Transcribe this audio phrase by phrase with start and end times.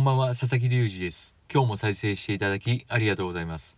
[0.00, 1.36] こんばんは、佐々木隆二です。
[1.52, 3.76] 今日も再生していただきありがとうございます。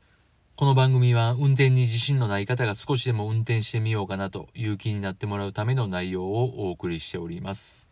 [0.55, 7.89] この番組は運転に自信のない方が少しでも運転してみようかなという気になってもらうための内容をお送りしております。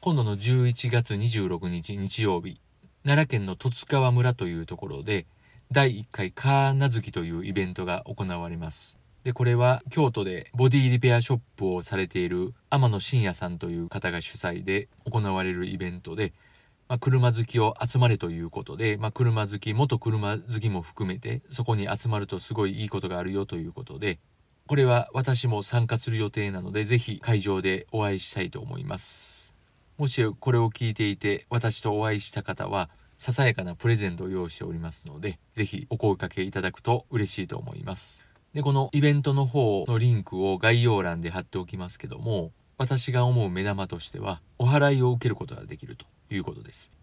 [0.00, 2.60] 今度の11月26日日曜日、
[3.04, 5.24] 奈良県の十津川村というところで、
[5.70, 8.98] 第1回カーナズキというイベントが行われます。
[9.22, 16.32] で、これは京都でボディリペアショップをされている天野真也さんという方が主催で行われるイベントで、
[16.88, 24.18] まあ、車好きを集まれということで、まあ、車好き、元車好きも含めて、そこに集まるとすごいいいことがあるよということで、
[24.66, 29.54] これは私も参加する予定なので、ぜひ会場でお会いしたいと思います。
[29.98, 38.24] もしこれを聞いていて、私とお会いした方は、ささやかなプレゼントを用意しておりますので、ぜひお声かけいただくと嬉しいと思います。
[38.54, 46.97] で、このイベントの方のリンクを概要欄で貼っておきますけども、私が思う目玉としては、お祓いを受けることができるということです。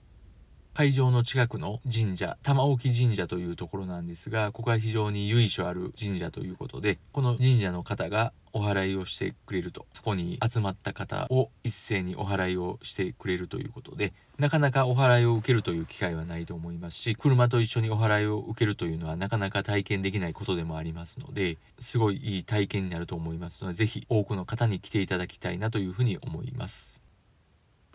[0.75, 27.04] 会場の近くの神社、玉置神社というところなんですが、ここは非常に由緒ある神社ということで、この神社の方がお祓いをしてくれると、そこに集まった方を一斉にお祓いをしてくれるということで、なかなかお祓いを受けるという機会はないと思いますし、車と一緒にお祓いを受けるというのはなかなか体験できないことでもありますので、すごいいい体験になると思いますので、ぜひ多くの方に来ていただきたいなというふうに思います。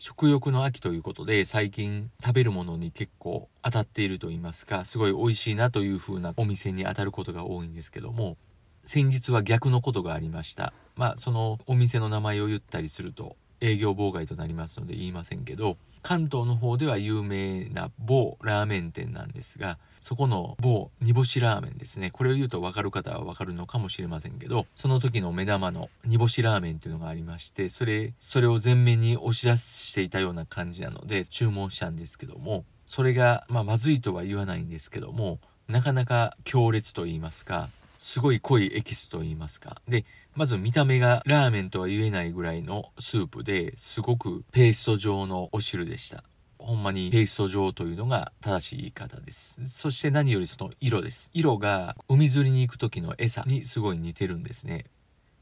[0.02, 8.38] 食欲の秋ということで最近食べるものに結構当たっていると言いますかすごい美味しいなという風なお店に当たることが多いんですけども
[8.82, 10.72] 先日は逆のことがありました。
[10.96, 22.10] まあそのお店の名前を言ったりすると営業妨害となりますので言いませんけど関東の方では有名な某ラーメン店なんですがそこの某煮干しラーメンですね。
[22.10, 35.38] これを言うと分かる方は分かるのかもしれませんけどその時の目玉の煮干しラーメンっていうのがありましてそれそれを前面に押し出していたような感じなので注文したんですけどもそれが、まあ、まずいとは言わないんですけども
[35.68, 37.68] なかなか強烈と言いますか
[38.00, 39.76] すごい濃いエキスと言いますか。
[39.86, 46.24] で、まず見た目がラーメンとは言えないぐらいのスープですごくペースト状のお汁でした。
[46.58, 49.60] ほんまにペースト状というのが正しい言い方です。
[49.68, 51.30] そして何よりその色です。
[51.34, 54.86] 色が海釣りに行く時の餌にすごい似てるんですね。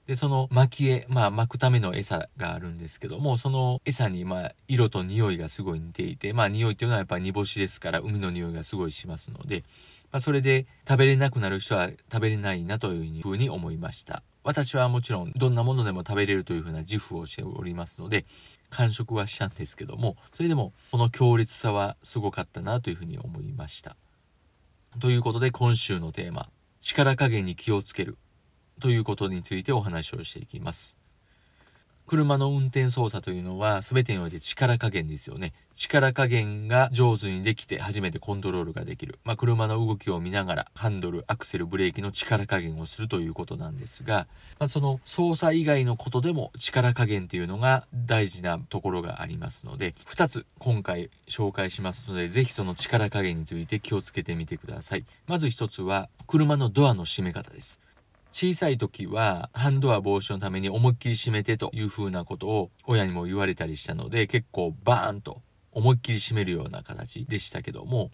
[0.09, 9.63] で、その巻き絵、まあ巻くための餌があるんですけども、その餌にまあ色と匂いがすごい似ていて、まあ匂いっていうのはやっぱり煮干しですから海の匂いがすごいしますので、
[10.11, 14.23] まあ、それで食べれなくなる人は食べれないなというふうに思いました。
[14.43, 18.25] 私はもちろんどんなものでも食べれるというふうな自負をしておりますので、
[18.71, 23.97] 完食はしたんですけども、それでもこの強烈さはすごかったなというふうに思いました。
[25.01, 26.49] ということで今週のテーマ、
[26.81, 28.17] 力加減に気をつける
[28.81, 30.97] ということについてお話をしていきます。
[32.09, 35.53] 車の運転操作というのは全てにおいて力加減ですよね。
[35.77, 39.19] 力加減が上手にできて初めてコントロールができる。
[39.25, 44.27] まあ、車の動きを見ながらハンドル、アクセル、ブレーキの力加減をするということなんですが、
[44.59, 55.05] まあ、その操作以外のことでも力加減っていうのが大事なところがありますので、2つ今回紹介しますので、ぜひその力加減について気をつけてみてください。
[55.27, 57.79] まず1つは車のドアの閉め方です。
[58.41, 68.13] 小さい時はハンドア防止のために思いっきり閉めてという風なことを親にも言われたりしたので結構バーンと思いっきり閉めるような形でしたけども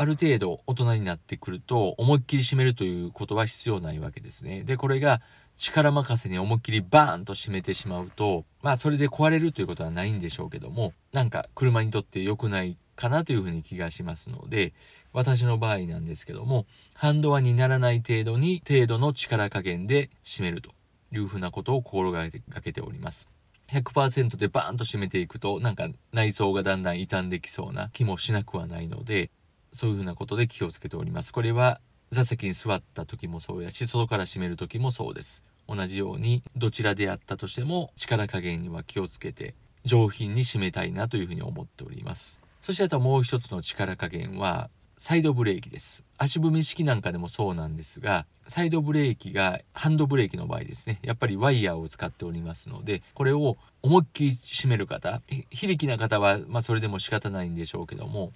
[0.00, 4.62] ある程度大人になってくると思いっきり閉めるということは必要ないわけですね。
[4.62, 5.20] でこれが
[5.56, 14.72] 力任せに思いっきりバーンと閉めてしまうとまあそれで壊れるということはないんでしょうけどもなんか車にとって良くないかなというふうに気がしますので
[15.12, 16.64] 私の場合なんですけども
[16.94, 20.70] ハンドアにならない程度に程度の力加減で締めると
[21.12, 23.28] いうふうなことを心がけております。
[23.72, 29.30] 100%でバーンと締めていくとなんか内装がだんだん傷んできそうな気もしなくはないので
[29.72, 31.32] そういうふうなことで気をつけております。
[31.32, 31.80] これは
[32.10, 35.44] 座席に座った時もそうやし外から締める時もそうです。
[35.68, 39.54] 同じようにどちらであったとしても力加減には気をつけて
[39.84, 42.40] 上品に締めたいなというふうに思っております。
[42.60, 44.70] そしてあともう一つの力加減は
[45.00, 58.32] サイドブレーキです足踏み式なんかでもそうなんですがサイドブレーキがハンドブレーキの場合ですねやっぱりワイヤーを使っておりますのでこれを思いっきり締める方非力な方は、まあ、それでも仕方ないんでしょうけども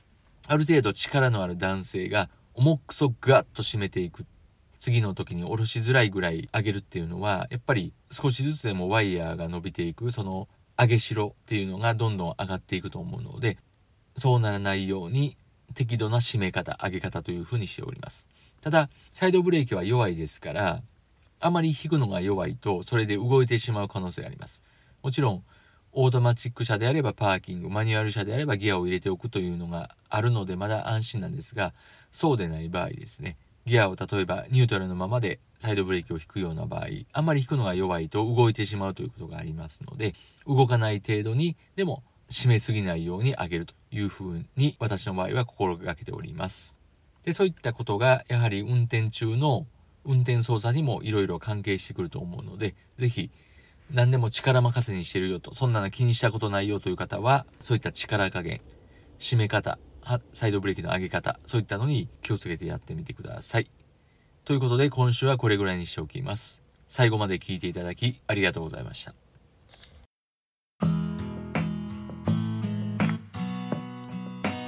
[0.46, 4.26] ある程度力のある男性が重くそガッと締めていく。
[4.78, 13.58] 次の時に下ろしづらいぐらい上げるっていうのはやっぱり少しずつでもワイヤーが伸びていくその上げしろっていうのがどんどん上がっていくと思うので
[14.16, 15.36] そうならないように
[15.74, 18.28] 適度な締め方上げ方というふうにしております。
[18.60, 20.82] ただサイドブレーキは弱いですから
[21.38, 24.64] あまり引くのが弱いとそれで動いてしまう可能性があります。
[25.02, 25.44] もちろん
[25.92, 31.74] オートマチック車であればパーキングマニュアル車であればギアを入れておくというのがあるのでまだ安心なんですが
[32.10, 33.36] そうでない場合ですね
[33.66, 40.14] ギアを例えばニュートラルのままでサイドブレーキを引くような場合あまり引くのが弱いと動いてしまうということがありますので
[40.46, 42.02] 動かない程度にでも
[42.32, 46.78] 締めすぎないように上げるというふうに私の場合は心がけております。
[47.24, 49.66] で、そういったことがやはり運転中の
[50.04, 53.30] 運転操作にもいろいろ関係してくると思うので、是非
[53.90, 58.60] 何でも力任せにしてるよと、そんなの気にしたことないよという方は、そういった力加減、
[59.18, 59.78] 締め方、
[60.32, 63.70] サイドブレーキの上げ方、そういったのに気をつけてやってみてください。
[64.44, 66.62] ということで今週はこれぐらいにしておきます。
[66.88, 69.14] 最後まで聞いていただきありがとうございました。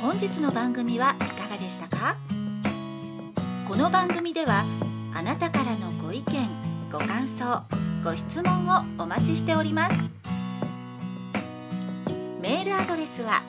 [0.01, 2.17] 本日の番組はいかがでしたか？
[3.67, 4.63] この番組では
[5.13, 6.49] あなたからのご意見
[6.93, 7.45] ご感想
[8.05, 9.95] ご質問をお待ちしております。
[12.43, 13.41] メールアドレスは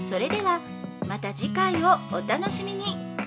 [0.09, 0.59] それでは
[1.07, 3.26] また次回をお楽しみに。